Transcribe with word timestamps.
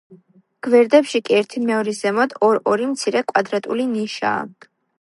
გვერდებში 0.67 1.19
კი, 1.27 1.35
ერთიმეორის 1.41 2.01
ზემოთ, 2.07 2.33
ორ-ორი 2.49 2.89
მცირე, 2.95 3.23
კვადრატული 3.33 3.87
ნიშაა. 3.95 4.41